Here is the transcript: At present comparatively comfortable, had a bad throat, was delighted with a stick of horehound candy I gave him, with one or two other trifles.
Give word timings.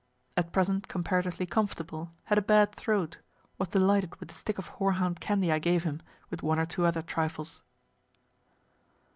At 0.35 0.51
present 0.51 0.87
comparatively 0.87 1.45
comfortable, 1.45 2.09
had 2.23 2.39
a 2.39 2.41
bad 2.41 2.73
throat, 2.73 3.19
was 3.59 3.67
delighted 3.67 4.15
with 4.15 4.31
a 4.31 4.33
stick 4.33 4.57
of 4.57 4.65
horehound 4.79 5.19
candy 5.19 5.51
I 5.51 5.59
gave 5.59 5.83
him, 5.83 6.01
with 6.31 6.41
one 6.41 6.57
or 6.57 6.65
two 6.65 6.87
other 6.87 7.03
trifles. 7.03 7.61